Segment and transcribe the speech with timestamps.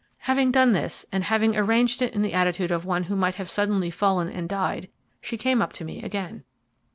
[0.25, 3.51] Having done this, and having arranged it in the attitude of one who might have
[3.51, 4.87] suddenly fallen and died,
[5.21, 6.43] she came up to me again.